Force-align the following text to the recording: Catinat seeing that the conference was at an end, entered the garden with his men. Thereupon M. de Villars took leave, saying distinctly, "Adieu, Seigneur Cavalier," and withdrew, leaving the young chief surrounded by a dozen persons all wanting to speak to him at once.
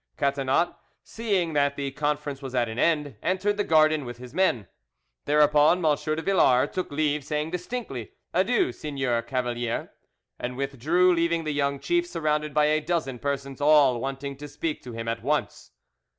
Catinat 0.17 0.73
seeing 1.03 1.53
that 1.53 1.75
the 1.75 1.91
conference 1.91 2.41
was 2.41 2.55
at 2.55 2.67
an 2.67 2.79
end, 2.79 3.17
entered 3.21 3.57
the 3.57 3.63
garden 3.63 4.03
with 4.03 4.17
his 4.17 4.33
men. 4.33 4.65
Thereupon 5.25 5.85
M. 5.85 5.95
de 5.95 6.21
Villars 6.23 6.69
took 6.73 6.91
leave, 6.91 7.23
saying 7.23 7.51
distinctly, 7.51 8.13
"Adieu, 8.33 8.71
Seigneur 8.71 9.21
Cavalier," 9.21 9.91
and 10.39 10.57
withdrew, 10.57 11.13
leaving 11.13 11.43
the 11.43 11.53
young 11.53 11.79
chief 11.79 12.07
surrounded 12.07 12.51
by 12.51 12.65
a 12.65 12.81
dozen 12.81 13.19
persons 13.19 13.61
all 13.61 14.01
wanting 14.01 14.35
to 14.37 14.47
speak 14.47 14.81
to 14.81 14.93
him 14.93 15.07
at 15.07 15.21
once. 15.21 15.69